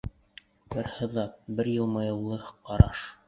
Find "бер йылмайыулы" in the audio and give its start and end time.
1.59-2.43